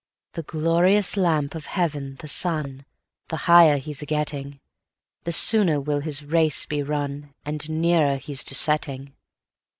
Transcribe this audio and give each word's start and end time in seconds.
The 0.33 0.41
glorious 0.41 1.15
lamp 1.15 1.53
of 1.53 1.67
heaven, 1.67 2.15
the 2.21 2.27
sun, 2.27 2.85
5 3.27 3.27
The 3.27 3.37
higher 3.45 3.77
he 3.77 3.93
's 3.93 4.01
a 4.01 4.07
getting, 4.07 4.59
The 5.25 5.31
sooner 5.31 5.79
will 5.79 5.99
his 5.99 6.23
race 6.23 6.65
be 6.65 6.81
run, 6.81 7.35
And 7.45 7.69
nearer 7.69 8.15
he 8.17 8.33
's 8.33 8.43
to 8.45 8.55
setting. 8.55 9.13